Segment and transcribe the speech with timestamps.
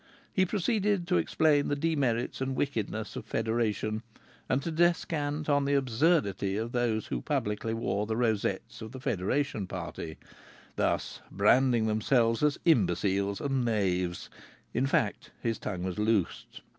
[0.33, 4.01] He proceeded to explain the demerits and wickedness of federation,
[4.49, 8.99] and to descant on the absurdity of those who publicly wore the rosettes of the
[8.99, 10.17] Federation party,
[10.75, 14.31] thus branding themselves as imbeciles and knaves;
[14.73, 16.61] in fact, his tongue was loosed.